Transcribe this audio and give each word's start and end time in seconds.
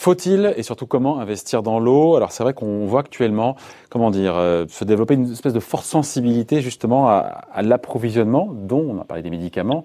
Faut-il 0.00 0.54
et 0.56 0.62
surtout 0.62 0.86
comment 0.86 1.20
investir 1.20 1.62
dans 1.62 1.78
l'eau? 1.78 2.16
Alors 2.16 2.32
c'est 2.32 2.42
vrai 2.42 2.54
qu'on 2.54 2.86
voit 2.86 3.00
actuellement, 3.00 3.56
comment 3.90 4.10
dire, 4.10 4.34
euh, 4.34 4.64
se 4.66 4.84
développer 4.84 5.12
une 5.12 5.30
espèce 5.30 5.52
de 5.52 5.60
forte 5.60 5.84
sensibilité 5.84 6.62
justement 6.62 7.08
à, 7.08 7.62
l'approvisionnement, 7.62 8.48
dont 8.50 8.80
on 8.80 8.98
a 8.98 9.04
parlé 9.04 9.22
des 9.22 9.28
médicaments, 9.28 9.84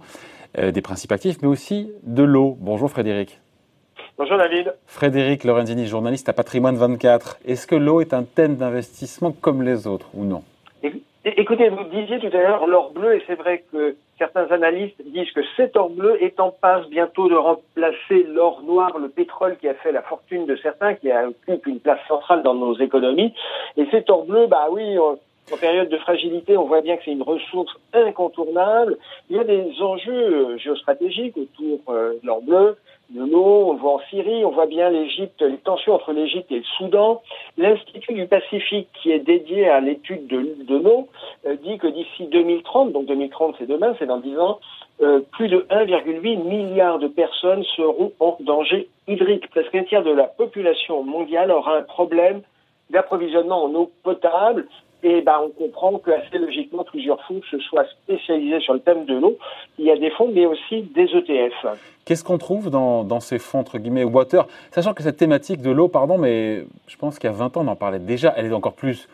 euh, 0.58 0.72
des 0.72 0.82
principes 0.82 1.12
actifs, 1.12 1.42
mais 1.42 1.50
aussi 1.50 1.92
de 2.04 2.24
l'eau. 2.24 2.58
Bonjour 2.62 2.90
Frédéric. 2.90 3.42
Bonjour 4.18 4.38
David. 4.38 4.74
Frédéric 4.86 5.44
Lorenzini, 5.44 5.86
journaliste 5.86 6.30
à 6.30 6.34
Patrimoine 6.34 6.78
24. 6.78 7.40
Est-ce 7.46 7.68
que 7.68 7.76
l'eau 7.76 8.00
est 8.00 8.14
un 8.14 8.24
thème 8.24 8.56
d'investissement 8.56 9.34
comme 9.34 9.64
les 9.64 9.86
autres 9.86 10.08
ou 10.14 10.24
non? 10.24 10.44
Écoutez, 11.26 11.70
vous 11.70 11.84
disiez 11.86 12.20
tout 12.20 12.28
à 12.28 12.40
l'heure 12.40 12.68
l'or 12.68 12.92
bleu, 12.94 13.16
et 13.16 13.24
c'est 13.26 13.36
vrai 13.36 13.64
que 13.72 13.96
certains 14.18 14.50
analystes 14.52 15.02
disent 15.06 15.32
que 15.32 15.42
cet 15.58 15.76
or 15.76 15.90
bleu 15.90 16.22
est 16.22 16.40
en 16.40 16.52
passe 16.52 16.88
bientôt 16.88 17.28
de 17.28 17.36
remplacer 17.36 18.24
l'or 18.24 18.62
noir, 18.64 18.98
le 18.98 19.10
pétrole 19.10 19.58
qui 19.58 19.68
a 19.68 19.74
fait 19.74 19.92
la 19.92 20.02
fortune 20.02 20.46
de 20.46 20.56
certains, 20.58 20.96
qui 20.96 21.10
occupe 21.12 21.68
une 21.68 21.80
place 21.80 22.00
centrale 22.08 22.44
dans 22.44 22.56
nos 22.56 22.78
économies. 22.78 23.34
Et 23.78 23.86
cet 23.92 24.10
or 24.10 24.26
bleu, 24.26 24.48
bah 24.48 24.68
oui, 24.72 24.98
en 24.98 25.58
période 25.58 25.90
de 25.90 25.98
fragilité, 25.98 26.58
on 26.58 26.66
voit 26.66 26.82
bien 26.82 26.98
que 26.98 27.04
c'est 27.06 27.12
une 27.12 27.24
ressource 27.24 27.74
incontournable. 27.94 28.98
Il 29.30 29.38
y 29.38 29.40
a 29.40 29.44
des 29.44 29.70
enjeux 29.82 30.58
géostratégiques 30.58 31.38
autour 31.38 31.80
euh, 31.90 32.14
de 32.22 32.28
l'or 32.28 32.42
bleu 32.42 32.78
de 33.10 33.24
l'eau, 33.24 33.72
on 33.72 33.76
voit 33.76 33.94
en 33.94 34.00
Syrie, 34.10 34.44
on 34.46 34.52
voit 34.52 34.66
bien 34.66 34.90
l'Égypte, 34.90 35.42
les 35.42 35.58
tensions 35.58 35.94
entre 35.94 36.12
l'Égypte 36.12 36.52
et 36.52 36.58
le 36.58 36.64
Soudan. 36.78 37.22
L'Institut 37.58 38.14
du 38.14 38.28
Pacifique, 38.28 38.90
qui 39.02 39.12
est 39.12 39.20
dédié 39.20 39.70
à 39.70 39.80
l'étude 39.80 40.28
de, 40.28 40.78
l'eau, 40.78 41.08
euh, 41.46 41.56
dit 41.64 41.78
que 41.78 41.88
d'ici 41.88 42.28
2030, 42.28 42.92
donc 42.92 43.06
2030 43.06 43.56
c'est 43.60 43.68
demain, 43.68 43.96
c'est 44.00 44.08
dans 44.08 44.20
10 44.20 44.40
ans, 44.40 44.60
euh, 45.02 45.20
plus 45.34 45.50
de 45.50 45.66
1,8 45.70 46.44
milliard 46.44 47.00
de 47.00 47.08
personnes 47.08 47.64
seront 47.76 48.12
en 48.20 48.38
danger 48.40 48.90
hydrique. 49.08 49.50
Presque 49.50 49.76
un 49.76 49.84
tiers 49.84 50.04
de 50.04 50.12
la 50.12 50.26
population 50.26 51.04
mondiale 51.04 51.52
aura 51.52 51.78
un 51.78 51.84
problème 51.84 52.42
d'approvisionnement 52.90 53.64
en 53.64 53.74
eau 53.76 53.92
potable 54.04 54.68
et 55.06 55.22
ben, 55.22 55.36
on 55.40 55.50
comprend 55.50 56.00
que 56.00 56.10
assez 56.10 56.40
logiquement, 56.40 56.84
plusieurs 56.84 57.22
fonds 57.28 57.40
se 57.52 57.60
soient 57.60 57.86
spécialisés 57.86 58.60
sur 58.60 58.74
le 58.74 58.80
thème 58.80 59.06
de 59.06 59.16
l'eau. 59.16 59.38
Il 59.78 59.86
y 59.86 59.92
a 59.92 59.98
des 59.98 60.10
fonds, 60.10 60.32
mais 60.34 60.48
aussi 60.48 60.82
des 60.82 61.04
ETF. 61.04 61.78
Qu'est-ce 62.06 62.24
qu'on 62.24 62.40
trouve 62.40 62.72
dans, 62.72 63.04
dans, 63.04 63.20
ces 63.20 63.38
fonds, 63.38 63.60
entre 63.60 63.78
guillemets, 63.78 64.04
water? 64.04 64.48
Sachant 64.72 64.96
que 64.96 65.04
cette 65.04 65.18
thématique 65.18 65.62
de 65.62 65.70
l'eau, 65.70 65.90
pardon, 65.90 66.18
mais 66.18 66.66
je 66.88 66.98
pense 66.98 67.20
qu'il 67.20 67.30
y 67.30 67.34
a 67.34 67.36
20 67.36 67.56
ans, 67.56 67.62
on 67.64 67.68
en 67.68 67.76
parlait 67.76 68.00
déjà. 68.00 68.34
Elle 68.36 68.48
est 68.48 68.54
encore 68.54 68.74
plus, 68.74 69.08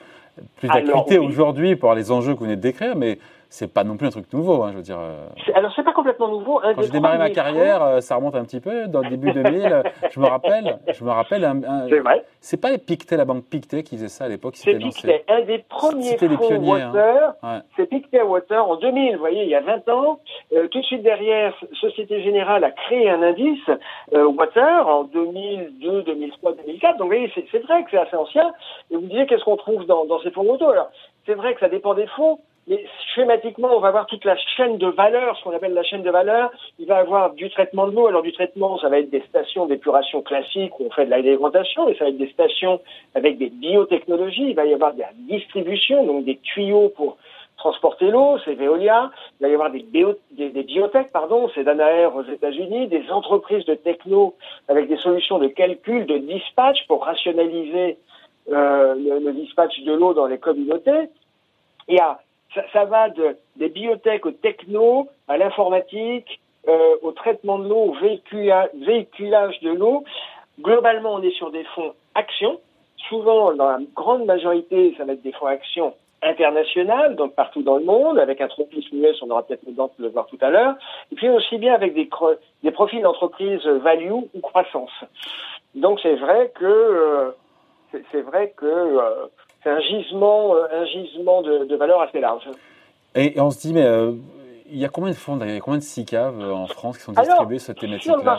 plus 0.56 0.70
d'actualité 0.70 1.20
aujourd'hui 1.20 1.76
par 1.76 1.94
les 1.94 2.10
enjeux 2.10 2.36
que 2.36 2.40
vous 2.40 2.46
venez 2.46 2.56
de 2.56 2.62
décrire, 2.62 2.96
mais 2.96 3.20
c'est 3.52 3.72
pas 3.72 3.84
non 3.84 3.98
plus 3.98 4.08
un 4.08 4.12
truc 4.12 4.32
nouveau, 4.32 4.64
hein, 4.64 4.70
je 4.72 4.78
veux 4.78 4.82
dire. 4.82 4.98
Euh. 4.98 5.28
Alors 5.54 5.74
c'est 5.76 5.84
pas 5.84 5.92
complètement 5.92 6.30
nouveau. 6.30 6.62
Quand 6.62 6.82
j'ai 6.82 6.90
démarré 6.90 7.18
ma 7.18 7.30
carrière, 7.30 7.84
euh, 7.84 8.00
ça 8.00 8.16
remonte 8.16 8.36
un 8.36 8.46
petit 8.46 8.62
peu, 8.62 8.88
dans 8.88 9.02
le 9.02 9.10
début 9.10 9.34
2000, 9.34 9.84
je 10.10 10.20
me 10.22 10.26
rappelle, 10.26 10.80
je 10.88 11.04
me 11.04 11.12
rappelle. 11.12 11.42
c'est 11.90 12.00
vrai. 12.00 12.24
C'est 12.40 12.62
pas 12.62 12.72
les 12.72 12.78
Pictet, 12.78 13.18
la 13.18 13.26
banque 13.26 13.44
Pictet 13.44 13.84
qui 13.84 13.98
faisait 13.98 14.08
ça 14.08 14.24
à 14.24 14.30
l'époque. 14.30 14.56
C'est 14.56 14.76
Pictet, 14.76 15.26
un 15.28 15.42
des 15.42 15.60
premiers 15.68 16.18
fonds 16.18 16.64
water. 16.64 17.34
Hein. 17.44 17.64
C'est 17.76 17.88
Pictet 17.88 18.22
Water 18.22 18.66
en 18.66 18.78
2000, 18.78 19.16
vous 19.16 19.20
voyez, 19.20 19.44
il 19.44 19.50
y 19.50 19.56
a 19.56 19.62
20 19.62 19.90
ans. 19.90 20.20
Euh, 20.54 20.70
tout 20.70 20.80
de 20.80 20.86
suite 20.86 21.04
derrière, 21.04 21.54
Société 21.74 22.24
Générale 22.24 22.64
a 22.64 22.72
créé 22.72 23.10
un 23.10 23.22
indice 23.22 23.70
water 24.14 24.88
en 24.88 25.04
2002, 25.04 26.04
2003, 26.04 26.54
2004. 26.54 26.98
Donc 26.98 27.02
vous 27.02 27.08
voyez, 27.08 27.30
c'est 27.36 27.64
vrai 27.64 27.84
que 27.84 27.92
c'est 27.92 27.98
assez 27.98 28.16
ancien. 28.16 28.54
Et 28.90 28.96
vous 28.96 29.02
me 29.02 29.08
disiez 29.08 29.26
qu'est-ce 29.26 29.44
qu'on 29.44 29.58
trouve 29.58 29.86
dans, 29.88 30.06
dans 30.06 30.22
ces 30.22 30.32
fonds 30.32 30.50
water 30.50 30.70
Alors 30.70 30.90
c'est 31.26 31.34
vrai 31.36 31.54
que 31.54 31.60
ça 31.60 31.68
dépend 31.68 31.94
des 31.96 32.08
fonds. 32.08 32.40
Mais 32.68 32.86
schématiquement, 33.16 33.76
on 33.76 33.80
va 33.80 33.92
voir 33.92 34.06
toute 34.06 34.24
la 34.24 34.38
chaîne 34.38 34.78
de 34.78 34.88
valeur, 34.88 35.38
ce 35.38 35.44
qu'on 35.44 35.56
appelle 35.56 35.74
la 35.74 35.84
chaîne 35.84 36.04
de 36.04 36.12
valeur. 36.12 36.52
Il 36.78 36.88
va 36.88 36.98
y 36.98 37.00
avoir 37.00 37.34
du 37.34 37.50
traitement 37.50 37.88
de 37.88 37.96
l'eau. 37.96 38.08
Alors 38.08 38.22
du 38.22 38.32
traitement, 38.32 38.78
ça 38.80 38.90
va 38.90 39.00
être 39.00 39.10
des 39.10 39.24
stations 39.30 39.66
d'épuration 39.66 40.22
classiques 40.22 40.80
où 40.80 40.86
on 40.86 40.92
fait 40.92 41.06
de 41.06 41.10
l'alimentation, 41.10 41.88
mais 41.88 41.96
ça 41.96 42.06
va 42.06 42.10
être 42.12 42.18
des 42.18 42.30
stations 42.30 42.80
avec 43.16 43.38
des 43.38 43.50
biotechnologies. 43.50 44.50
Il 44.50 44.56
va 44.56 44.66
y 44.66 44.74
avoir 44.74 44.94
de 44.94 45.00
la 45.00 45.10
distribution, 45.28 46.06
donc 46.06 46.26
des 46.26 46.38
tuyaux 46.38 46.90
pour 46.96 47.18
transporter 47.58 48.10
l'eau, 48.10 48.38
c'est 48.44 48.56
Veolia. 48.56 49.12
Il 49.40 49.44
va 49.44 49.50
y 49.50 49.54
avoir 49.54 49.72
des, 49.72 49.86
des, 50.32 50.64
biotech, 50.64 51.12
pardon, 51.12 51.50
c'est 51.54 51.64
Danaer 51.64 52.08
aux 52.08 52.24
États-Unis, 52.24 52.88
des 52.88 53.10
entreprises 53.10 53.66
de 53.66 53.76
techno 53.76 54.36
avec 54.68 54.88
des 54.88 54.98
solutions 54.98 55.38
de 55.40 55.48
calcul, 55.48 56.06
de 56.06 56.18
dispatch 56.18 56.86
pour 56.88 57.06
rationaliser 57.06 57.98
euh, 58.52 58.96
le, 58.96 59.20
le, 59.20 59.34
dispatch 59.34 59.80
de 59.82 59.94
l'eau 59.94 60.14
dans 60.14 60.26
les 60.26 60.40
communautés. 60.40 61.10
Il 61.88 61.96
y 61.96 62.00
a 62.00 62.20
ça, 62.54 62.86
va 62.86 63.10
de, 63.10 63.38
des 63.56 63.70
biotech 63.70 64.26
au 64.26 64.32
techno, 64.32 65.08
à 65.28 65.38
l'informatique, 65.38 66.40
euh, 66.68 66.96
au 67.02 67.12
traitement 67.12 67.60
de 67.60 67.68
l'eau, 67.68 67.94
au 67.94 67.96
véhiculage 67.96 69.60
de 69.62 69.72
l'eau. 69.72 70.04
Globalement, 70.60 71.16
on 71.16 71.22
est 71.22 71.36
sur 71.36 71.52
des 71.52 71.64
fonds 71.76 71.94
actions. 72.16 72.60
Souvent, 73.10 73.54
dans 73.54 73.68
la 73.68 73.80
grande 73.96 74.26
majorité, 74.26 74.94
ça 74.98 75.06
va 75.06 75.14
être 75.14 75.22
des 75.22 75.32
fonds 75.32 75.48
actions 75.48 75.94
internationales, 76.22 77.16
donc 77.16 77.34
partout 77.34 77.64
dans 77.64 77.78
le 77.78 77.84
monde, 77.84 78.20
avec 78.20 78.42
un 78.42 78.48
tropisme 78.48 78.96
US, 78.96 79.22
on 79.24 79.30
aura 79.32 79.44
peut-être 79.44 79.66
le 79.66 79.74
temps 79.74 79.92
de 79.98 80.04
le 80.04 80.12
voir 80.12 80.28
tout 80.28 80.38
à 80.42 80.50
l'heure, 80.50 80.76
et 81.12 81.16
puis 81.16 81.30
aussi 81.30 81.58
bien 81.58 81.74
avec 81.74 81.96
des, 81.96 82.08
des 82.64 82.72
profils 82.72 83.02
d'entreprise 83.02 83.66
value 83.66 84.12
ou 84.12 84.40
croissance. 84.42 84.92
Donc 85.74 86.00
c'est 86.02 86.16
vrai 86.16 86.52
que 86.54 86.66
euh, 86.66 87.32
c'est 88.12 88.22
vrai 88.22 88.54
que 88.56 88.66
euh, 88.66 89.28
c'est 89.64 89.70
un 89.70 89.80
gisement, 89.80 90.56
euh, 90.56 90.68
un 90.72 90.86
gisement 90.86 91.42
de, 91.42 91.66
de, 91.66 91.76
valeur 91.76 92.02
assez 92.02 92.20
large. 92.20 92.44
Et, 93.16 93.40
on 93.40 93.52
se 93.52 93.60
dit, 93.60 93.74
mais 93.74 93.84
euh, 93.84 94.14
il 94.72 94.78
y 94.78 94.86
a 94.86 94.90
combien 94.90 95.12
de 95.12 95.18
fonds, 95.18 95.38
il 95.42 95.54
y 95.54 95.58
a 95.58 95.60
combien 95.60 95.80
de 95.80 95.84
SICAV 95.84 96.42
euh, 96.42 96.54
en 96.54 96.68
France 96.68 96.98
qui 96.98 97.04
sont 97.04 97.12
distribués 97.12 97.60
sur 97.60 97.68
cette 97.68 97.80
thématique-là? 97.80 98.38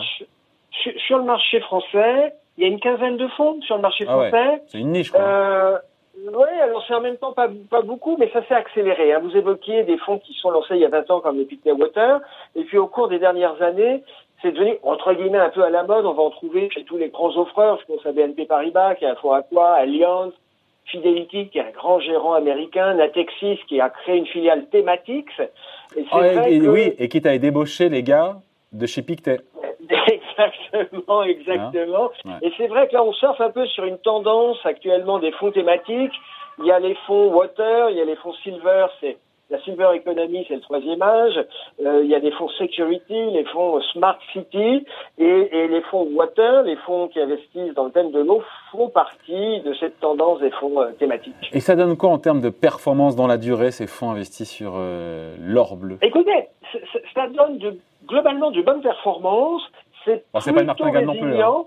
sur, 1.07 1.17
le 1.19 1.23
marché 1.23 1.59
français, 1.61 2.33
il 2.57 2.63
y 2.63 2.65
a 2.65 2.69
une 2.69 2.79
quinzaine 2.79 3.17
de 3.17 3.27
fonds 3.29 3.61
sur 3.61 3.75
le 3.75 3.81
marché 3.81 4.05
ah 4.07 4.13
français. 4.13 4.63
C'est 4.67 4.79
une 4.79 4.91
niche, 4.91 5.11
quoi. 5.11 5.21
Euh, 5.21 5.77
oui, 6.15 6.59
alors 6.61 6.83
c'est 6.87 6.93
en 6.93 7.01
même 7.01 7.17
temps 7.17 7.33
pas, 7.33 7.47
pas 7.69 7.81
beaucoup, 7.81 8.17
mais 8.17 8.29
ça 8.31 8.45
s'est 8.47 8.53
accéléré. 8.53 9.13
Hein. 9.13 9.19
Vous 9.23 9.35
évoquiez 9.35 9.83
des 9.83 9.97
fonds 9.99 10.19
qui 10.19 10.33
sont 10.33 10.51
lancés 10.51 10.75
il 10.75 10.81
y 10.81 10.85
a 10.85 10.89
20 10.89 11.09
ans 11.11 11.21
comme 11.21 11.37
les 11.37 11.45
Pictet 11.45 11.71
Water, 11.71 12.19
et 12.55 12.63
puis 12.63 12.77
au 12.77 12.87
cours 12.87 13.07
des 13.07 13.19
dernières 13.19 13.61
années, 13.61 14.03
c'est 14.41 14.51
devenu 14.51 14.77
entre 14.83 15.13
guillemets 15.13 15.39
un 15.39 15.49
peu 15.49 15.63
à 15.63 15.69
la 15.69 15.83
mode. 15.83 16.05
On 16.05 16.13
va 16.13 16.23
en 16.23 16.29
trouver 16.29 16.69
chez 16.69 16.83
tous 16.83 16.97
les 16.97 17.09
grands 17.09 17.35
offreurs. 17.37 17.79
Je 17.81 17.93
pense 17.93 18.05
à 18.05 18.11
BNP 18.11 18.45
Paribas, 18.45 18.95
qui 18.95 19.05
un 19.05 19.15
fonds 19.15 19.31
Aqua, 19.31 19.73
Allianz, 19.73 20.33
Fidelity, 20.85 21.49
qui 21.49 21.57
est 21.57 21.61
un 21.61 21.71
grand 21.71 21.99
gérant 21.99 22.33
américain, 22.33 22.93
Natexis, 22.93 23.59
qui 23.67 23.79
a 23.79 23.89
créé 23.89 24.17
une 24.17 24.27
filiale 24.27 24.67
Thématix. 24.69 25.31
Et 25.95 26.05
oh, 26.11 26.19
Oui, 26.71 26.93
et 26.97 27.07
qui 27.07 27.21
t'a 27.21 27.37
débauché 27.37 27.89
les 27.89 28.03
gars 28.03 28.37
de 28.71 28.85
chez 28.85 29.01
Pictet. 29.01 29.39
Exactement, 29.89 31.23
exactement. 31.23 32.11
Hein 32.25 32.39
et 32.41 32.51
c'est 32.57 32.67
vrai 32.67 32.87
que 32.87 32.93
là, 32.93 33.03
on 33.03 33.13
surfe 33.13 33.39
un 33.39 33.51
peu 33.51 33.65
sur 33.67 33.83
une 33.83 33.99
tendance 33.99 34.57
actuellement 34.65 35.19
des 35.19 35.31
fonds 35.33 35.51
thématiques. 35.51 36.13
Il 36.59 36.65
y 36.65 36.71
a 36.71 36.79
les 36.79 36.95
fonds 37.05 37.31
Water, 37.33 37.89
il 37.89 37.97
y 37.97 38.01
a 38.01 38.05
les 38.05 38.15
fonds 38.15 38.33
Silver, 38.43 38.87
c'est 38.99 39.17
la 39.53 39.61
Silver 39.61 39.89
Economy, 39.93 40.45
c'est 40.47 40.55
le 40.55 40.61
troisième 40.61 41.01
âge. 41.03 41.39
Euh, 41.85 42.01
il 42.03 42.09
y 42.09 42.15
a 42.15 42.19
des 42.19 42.31
fonds 42.31 42.49
Security, 42.49 43.31
les 43.31 43.45
fonds 43.45 43.79
Smart 43.93 44.17
City 44.33 44.83
et, 45.19 45.23
et, 45.51 45.67
les 45.67 45.81
fonds 45.83 46.07
Water, 46.15 46.63
les 46.63 46.75
fonds 46.77 47.07
qui 47.07 47.19
investissent 47.19 47.75
dans 47.75 47.85
le 47.85 47.91
thème 47.91 48.11
de 48.11 48.19
l'eau, 48.19 48.41
font 48.71 48.89
partie 48.89 49.61
de 49.61 49.73
cette 49.75 49.99
tendance 49.99 50.39
des 50.39 50.49
fonds 50.51 50.81
euh, 50.81 50.91
thématiques. 50.97 51.35
Et 51.51 51.59
ça 51.59 51.75
donne 51.75 51.95
quoi 51.95 52.09
en 52.09 52.17
termes 52.17 52.41
de 52.41 52.49
performance 52.49 53.15
dans 53.15 53.27
la 53.27 53.37
durée, 53.37 53.69
ces 53.69 53.85
fonds 53.85 54.09
investis 54.09 54.49
sur 54.49 54.73
euh, 54.75 55.35
l'or 55.39 55.75
bleu? 55.75 55.99
Écoutez, 56.01 56.47
ça 57.13 57.27
donne 57.27 57.59
de, 57.59 57.77
globalement 58.07 58.49
de 58.49 58.61
bonnes 58.63 58.81
performances. 58.81 59.61
C'est 60.03 60.25
bon, 60.33 60.39
pas 60.39 60.49
une 60.49 60.65
martingale 60.65 61.05
non 61.05 61.15
plus. 61.15 61.41
Hein. 61.41 61.65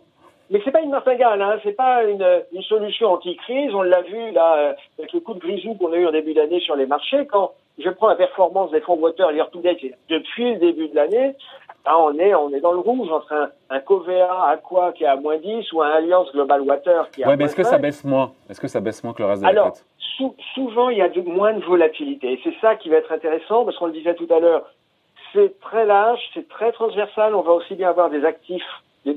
Mais 0.50 0.60
c'est 0.64 0.70
pas 0.70 0.80
une 0.80 0.90
martingale, 0.90 1.42
hein. 1.42 1.58
c'est 1.64 1.72
pas 1.72 2.04
une, 2.04 2.24
une 2.52 2.62
solution 2.62 3.12
anti-crise. 3.12 3.74
On 3.74 3.82
l'a 3.82 4.02
vu 4.02 4.30
là 4.30 4.74
avec 4.98 5.12
le 5.12 5.20
coup 5.20 5.34
de 5.34 5.40
grisou 5.40 5.74
qu'on 5.74 5.92
a 5.92 5.96
eu 5.96 6.06
en 6.06 6.12
début 6.12 6.34
d'année 6.34 6.60
sur 6.60 6.76
les 6.76 6.86
marchés. 6.86 7.26
Quand 7.26 7.52
je 7.78 7.90
prends 7.90 8.08
la 8.08 8.14
performance 8.14 8.70
des 8.70 8.80
fonds 8.80 8.94
water 8.94 9.32
year 9.32 9.50
to 9.50 9.60
date 9.60 9.78
depuis 10.08 10.54
le 10.54 10.58
début 10.58 10.88
de 10.88 10.94
l'année, 10.94 11.34
on 11.86 12.18
est 12.18 12.34
on 12.34 12.50
est 12.52 12.60
dans 12.60 12.72
le 12.72 12.78
rouge 12.78 13.10
entre 13.10 13.32
un, 13.32 13.50
un 13.70 13.80
Covea 13.80 14.48
Aqua 14.48 14.92
qui 14.92 15.04
est 15.04 15.08
à 15.08 15.16
moins 15.16 15.36
10 15.38 15.72
ou 15.72 15.82
un 15.82 15.90
Alliance 15.90 16.30
Global 16.32 16.62
Water 16.62 17.10
qui 17.10 17.22
est 17.22 17.24
à 17.24 17.28
ouais, 17.28 17.36
mais 17.36 17.44
est-ce 17.44 17.56
que 17.56 17.62
ça 17.62 17.78
baisse 17.78 18.04
moins? 18.04 18.32
Est-ce 18.48 18.60
que 18.60 18.68
ça 18.68 18.80
baisse 18.80 19.02
moins 19.04 19.12
que 19.12 19.22
le 19.22 19.28
reste 19.28 19.42
de 19.42 19.46
la 19.46 19.50
Alors, 19.50 19.76
souvent 20.54 20.88
il 20.88 20.98
y 20.98 21.02
a 21.02 21.08
de, 21.08 21.20
moins 21.22 21.52
de 21.52 21.64
volatilité 21.64 22.32
et 22.32 22.40
c'est 22.42 22.54
ça 22.60 22.76
qui 22.76 22.88
va 22.88 22.96
être 22.96 23.12
intéressant 23.12 23.64
parce 23.64 23.76
qu'on 23.78 23.86
le 23.86 23.92
disait 23.92 24.14
tout 24.14 24.28
à 24.30 24.40
l'heure, 24.40 24.64
c'est 25.32 25.60
très 25.60 25.86
large, 25.86 26.20
c'est 26.34 26.48
très 26.48 26.72
transversal, 26.72 27.34
on 27.34 27.42
va 27.42 27.52
aussi 27.52 27.74
bien 27.74 27.90
avoir 27.90 28.10
des 28.10 28.24
actifs 28.24 28.62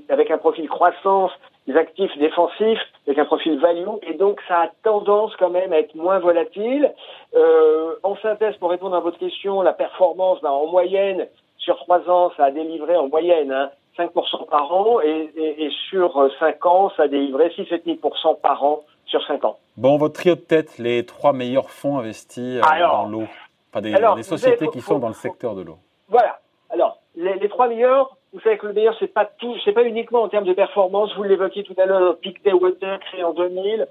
avec 0.10 0.32
un 0.32 0.38
profil 0.38 0.68
croissance, 0.70 1.32
des 1.68 1.76
actifs 1.76 2.16
défensifs, 2.18 2.80
avec 3.08 3.20
un 3.20 3.26
profil 3.26 3.60
value, 3.60 3.88
et 4.04 4.14
donc 4.14 4.40
ça 4.48 4.62
a 4.62 4.68
tendance 4.84 5.36
quand 5.38 5.50
même 5.50 5.74
à 5.74 5.80
être 5.80 5.96
moins 5.96 6.20
volatile. 6.20 6.94
Euh, 7.36 7.96
en 8.04 8.16
synthèse, 8.18 8.56
pour 8.58 8.70
répondre 8.70 8.96
à 8.96 9.00
votre 9.00 9.18
question, 9.18 9.62
la 9.62 9.74
performance, 9.74 10.40
ben, 10.42 10.50
en 10.50 10.68
moyenne, 10.68 11.28
sur 11.58 11.78
trois 11.78 12.10
ans, 12.10 12.32
ça 12.38 12.46
a 12.46 12.52
délivré 12.52 12.96
en 12.96 13.08
moyenne 13.08 13.52
hein, 13.52 13.70
5% 13.98 14.50
par 14.50 14.72
an, 14.72 15.02
et, 15.02 15.30
et, 15.36 15.66
et, 15.66 15.72
sur 15.90 16.30
5 16.40 16.66
ans, 16.66 16.92
ça 16.96 17.04
a 17.04 17.08
délivré 17.08 17.50
6-7% 17.50 18.40
par 18.40 18.64
an 18.64 18.84
sur 19.06 19.26
5 19.26 19.44
ans. 19.44 19.58
Bon, 19.78 19.98
votre 19.98 20.16
trio 20.16 20.36
de 20.36 20.40
tête, 20.42 20.78
les 20.78 21.06
trois 21.06 21.34
meilleurs 21.34 21.70
fonds 21.70 22.00
investis 22.00 22.62
euh, 22.62 22.80
dans 22.80 23.06
l'eau 23.08 23.28
Enfin, 23.72 23.82
des, 23.82 24.24
sociétés 24.24 24.68
qui 24.70 24.82
sont 24.82 25.00
dans 25.00 25.10
le 25.10 25.14
secteur 25.14 25.56
de 25.56 25.62
l'eau. 25.62 25.78
Voilà. 26.08 26.40
Alors, 26.70 27.00
les, 27.16 27.36
les, 27.36 27.50
trois 27.50 27.68
meilleurs, 27.68 28.18
vous 28.34 28.40
savez 28.42 28.58
que 28.58 28.68
le 28.68 28.74
meilleur, 28.74 28.96
c'est 29.00 29.14
pas 29.14 29.26
tout, 29.26 29.56
c'est 29.66 29.72
pas 29.72 29.84
uniquement 29.84 30.22
en 30.22 30.30
termes 30.30 30.46
de 30.46 30.54
performance. 30.54 31.16
Vous 31.16 31.24
l'évoquiez 31.24 31.64
tout 31.64 31.76
à 31.78 31.86
l'heure, 31.86 32.18
Peak 32.20 32.42
Water, 32.46 33.00
créé 33.00 33.24
en 33.24 33.34
2000. 33.34 33.88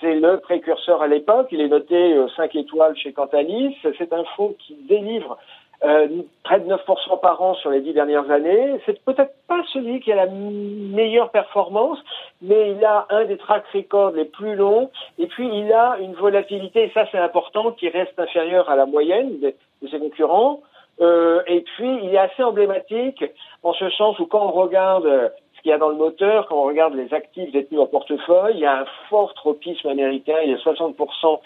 C'est 0.00 0.14
le 0.14 0.38
précurseur 0.40 1.02
à 1.02 1.08
l'époque. 1.08 1.48
Il 1.50 1.60
est 1.60 1.68
noté 1.68 2.16
5 2.36 2.54
euh, 2.54 2.60
étoiles 2.60 2.96
chez 2.96 3.12
Cantalis. 3.12 3.76
C'est 3.82 4.12
un 4.12 4.24
fonds 4.36 4.54
qui 4.58 4.74
délivre 4.88 5.36
euh, 5.84 6.08
près 6.42 6.60
de 6.60 6.72
9% 6.72 7.20
par 7.20 7.42
an 7.42 7.54
sur 7.54 7.70
les 7.70 7.80
dix 7.80 7.92
dernières 7.92 8.30
années. 8.30 8.80
C'est 8.86 9.04
peut-être 9.04 9.34
pas 9.46 9.62
celui 9.72 10.00
qui 10.00 10.10
a 10.10 10.16
la 10.16 10.26
meilleure 10.26 11.30
performance, 11.30 11.98
mais 12.40 12.72
il 12.72 12.84
a 12.84 13.06
un 13.10 13.26
des 13.26 13.36
track 13.36 13.64
records 13.74 14.12
les 14.12 14.24
plus 14.24 14.56
longs. 14.56 14.90
Et 15.18 15.26
puis, 15.26 15.48
il 15.52 15.70
a 15.72 15.98
une 16.00 16.14
volatilité, 16.14 16.84
et 16.84 16.90
ça 16.94 17.06
c'est 17.12 17.18
important, 17.18 17.72
qui 17.72 17.88
reste 17.88 18.18
inférieure 18.18 18.70
à 18.70 18.76
la 18.76 18.86
moyenne 18.86 19.38
de 19.40 19.54
ses 19.88 19.98
concurrents. 19.98 20.60
Euh, 21.02 21.42
et 21.46 21.60
puis, 21.60 21.98
il 22.04 22.14
est 22.14 22.18
assez 22.18 22.42
emblématique 22.42 23.24
en 23.62 23.72
ce 23.74 23.90
sens 23.90 24.18
où 24.18 24.26
quand 24.26 24.46
on 24.46 24.52
regarde 24.52 25.32
ce 25.56 25.62
qu'il 25.62 25.70
y 25.70 25.74
a 25.74 25.78
dans 25.78 25.88
le 25.88 25.96
moteur, 25.96 26.46
quand 26.48 26.56
on 26.56 26.64
regarde 26.64 26.94
les 26.94 27.12
actifs 27.12 27.50
détenus 27.50 27.80
en 27.80 27.86
portefeuille, 27.86 28.54
il 28.54 28.60
y 28.60 28.66
a 28.66 28.80
un 28.80 28.86
fort 29.08 29.34
tropisme 29.34 29.88
américain. 29.88 30.36
Il 30.44 30.50
y 30.50 30.54
a 30.54 30.58
60% 30.58 31.40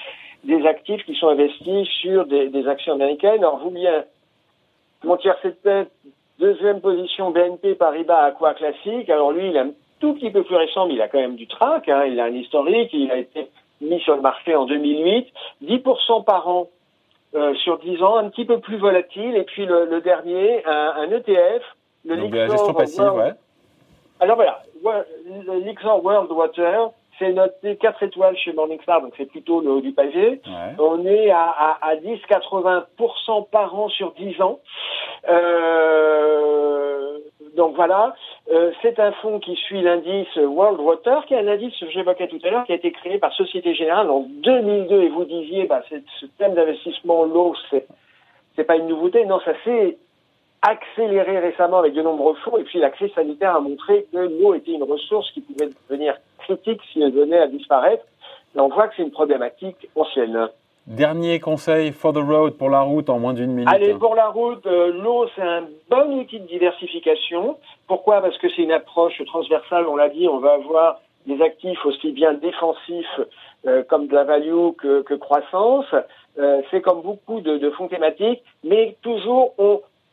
des 0.44 0.66
actifs 0.66 1.04
qui 1.04 1.14
sont 1.14 1.28
investis 1.28 1.88
sur 2.00 2.26
des, 2.26 2.68
actions 2.68 2.94
américaines. 2.94 3.38
Alors, 3.38 3.58
vous 3.58 3.70
bien, 3.70 4.04
mon 5.04 5.16
tiers 5.16 5.38
deuxième 6.38 6.80
position 6.80 7.30
BNP 7.30 7.76
Paribas 7.76 8.24
Aqua 8.24 8.54
Classique. 8.54 9.08
Alors 9.08 9.32
lui, 9.32 9.48
il 9.48 9.56
est 9.56 9.60
un 9.60 9.70
tout 10.00 10.12
petit 10.14 10.30
peu 10.30 10.42
plus 10.42 10.56
récent, 10.56 10.86
mais 10.86 10.94
il 10.94 11.00
a 11.00 11.08
quand 11.08 11.20
même 11.20 11.36
du 11.36 11.46
trac. 11.46 11.88
Hein. 11.88 12.04
Il 12.06 12.20
a 12.20 12.24
un 12.24 12.34
historique. 12.34 12.90
Il 12.92 13.10
a 13.10 13.16
été 13.16 13.48
mis 13.80 14.00
sur 14.00 14.16
le 14.16 14.22
marché 14.22 14.54
en 14.54 14.66
2008. 14.66 15.28
10% 15.64 16.24
par 16.24 16.48
an 16.48 16.68
euh, 17.36 17.54
sur 17.56 17.78
10 17.78 18.02
ans, 18.02 18.16
un 18.16 18.28
petit 18.30 18.44
peu 18.44 18.58
plus 18.58 18.78
volatile. 18.78 19.36
Et 19.36 19.44
puis 19.44 19.66
le, 19.66 20.00
dernier, 20.00 20.64
un, 20.66 21.10
ETF, 21.10 21.62
le 22.04 22.16
Donc, 22.16 22.34
la 22.34 22.48
gestion 22.48 22.74
passive, 22.74 23.12
ouais. 23.12 23.32
Alors 24.18 24.36
voilà, 24.36 24.62
le 24.82 25.58
Lixor 25.58 26.02
World 26.02 26.30
Water, 26.32 26.90
c'est 27.18 27.32
noté 27.32 27.76
4 27.76 28.02
étoiles 28.04 28.36
chez 28.36 28.52
Morningstar, 28.52 29.02
donc 29.02 29.12
c'est 29.16 29.26
plutôt 29.26 29.60
le 29.60 29.70
haut 29.70 29.80
du 29.80 29.92
pavé. 29.92 30.40
On 30.78 31.04
est 31.04 31.30
à, 31.30 31.44
à, 31.44 31.78
à 31.82 31.96
10-80% 31.96 33.50
par 33.50 33.74
an 33.78 33.88
sur 33.88 34.12
10 34.12 34.40
ans. 34.40 34.60
Euh, 35.28 36.95
donc 37.66 37.74
voilà, 37.74 38.14
euh, 38.52 38.70
c'est 38.80 39.00
un 39.00 39.10
fonds 39.10 39.40
qui 39.40 39.56
suit 39.56 39.82
l'indice 39.82 40.36
World 40.36 40.78
Water, 40.78 41.26
qui 41.26 41.34
est 41.34 41.38
un 41.38 41.48
indice 41.48 41.76
que 41.80 41.90
j'évoquais 41.90 42.28
tout 42.28 42.38
à 42.44 42.50
l'heure, 42.50 42.64
qui 42.64 42.70
a 42.70 42.76
été 42.76 42.92
créé 42.92 43.18
par 43.18 43.32
Société 43.32 43.74
Générale 43.74 44.08
en 44.08 44.20
2002. 44.20 45.02
Et 45.02 45.08
vous 45.08 45.24
disiez, 45.24 45.64
bah, 45.64 45.82
ce 45.90 46.26
thème 46.38 46.54
d'investissement 46.54 47.24
l'eau, 47.24 47.56
c'est 47.68 47.88
c'est 48.54 48.62
pas 48.62 48.76
une 48.76 48.86
nouveauté. 48.86 49.26
Non, 49.26 49.40
ça 49.40 49.52
s'est 49.64 49.98
accéléré 50.62 51.40
récemment 51.40 51.78
avec 51.78 51.94
de 51.94 52.02
nombreux 52.02 52.36
fonds. 52.36 52.56
Et 52.56 52.62
puis 52.62 52.78
la 52.78 52.90
crise 52.90 53.12
sanitaire 53.14 53.56
a 53.56 53.60
montré 53.60 54.06
que 54.12 54.18
l'eau 54.18 54.54
était 54.54 54.70
une 54.70 54.84
ressource 54.84 55.28
qui 55.32 55.40
pouvait 55.40 55.68
devenir 55.90 56.14
critique 56.38 56.80
si 56.92 57.02
elle 57.02 57.10
venait 57.10 57.40
à 57.40 57.48
disparaître. 57.48 58.04
Là, 58.54 58.62
on 58.62 58.68
voit 58.68 58.86
que 58.86 58.94
c'est 58.96 59.02
une 59.02 59.10
problématique 59.10 59.88
ancienne. 59.96 60.50
Dernier 60.86 61.40
conseil 61.40 61.90
for 61.90 62.12
the 62.12 62.18
road, 62.18 62.56
pour 62.58 62.70
la 62.70 62.82
route, 62.82 63.10
en 63.10 63.18
moins 63.18 63.34
d'une 63.34 63.50
minute. 63.50 63.68
Allez, 63.68 63.94
pour 63.94 64.14
la 64.14 64.28
route, 64.28 64.64
euh, 64.66 64.92
l'eau, 64.92 65.26
c'est 65.34 65.42
un 65.42 65.64
bon 65.90 66.20
outil 66.20 66.38
de 66.38 66.46
diversification. 66.46 67.58
Pourquoi? 67.88 68.20
Parce 68.20 68.38
que 68.38 68.48
c'est 68.50 68.62
une 68.62 68.70
approche 68.70 69.20
transversale, 69.26 69.88
on 69.88 69.96
l'a 69.96 70.08
dit, 70.08 70.28
on 70.28 70.38
va 70.38 70.52
avoir 70.52 71.00
des 71.26 71.42
actifs 71.42 71.84
aussi 71.84 72.12
bien 72.12 72.34
défensifs 72.34 73.20
euh, 73.66 73.82
comme 73.82 74.06
de 74.06 74.14
la 74.14 74.22
value 74.22 74.70
que, 74.78 75.14
croissance. 75.14 75.92
Euh, 76.38 76.62
c'est 76.70 76.82
comme 76.82 77.02
beaucoup 77.02 77.40
de, 77.40 77.68
fonds 77.70 77.88
thématiques, 77.88 78.44
mais 78.62 78.96
toujours 79.02 79.54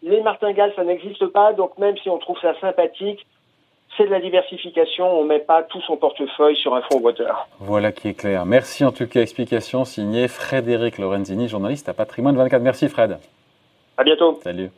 les 0.02 0.22
martingales, 0.22 0.74
ça 0.76 0.84
n'existe 0.84 1.28
pas, 1.28 1.54
donc 1.54 1.78
même 1.78 1.98
si 1.98 2.10
on 2.10 2.18
trouve 2.18 2.40
ça 2.40 2.60
sympathique, 2.60 3.24
c'est 3.98 4.06
de 4.06 4.10
la 4.10 4.20
diversification, 4.20 5.20
on 5.20 5.24
ne 5.24 5.30
met 5.30 5.40
pas 5.40 5.64
tout 5.64 5.82
son 5.82 5.98
portefeuille 5.98 6.56
sur 6.56 6.76
un 6.76 6.82
fonds 6.82 7.00
water. 7.00 7.48
Voilà 7.60 7.92
qui 7.92 8.10
est 8.10 8.14
clair. 8.14 8.46
Merci 8.46 8.84
en 8.86 8.92
tout 8.92 9.08
cas, 9.08 9.22
explication 9.22 9.86
signée 9.86 10.28
Frédéric 10.28 10.98
Lorenzini, 10.98 11.48
journaliste 11.48 11.90
à 11.90 11.94
Patrimoine 11.94 12.36
24. 12.36 12.62
Merci 12.62 12.90
Fred. 12.90 13.18
À 13.98 14.04
bientôt. 14.04 14.40
Salut. 14.44 14.72